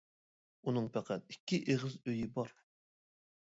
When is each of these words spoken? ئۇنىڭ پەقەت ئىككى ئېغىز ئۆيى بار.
ئۇنىڭ 0.71 0.87
پەقەت 0.95 1.29
ئىككى 1.35 1.59
ئېغىز 1.75 1.99
ئۆيى 2.01 2.31
بار. 2.39 2.51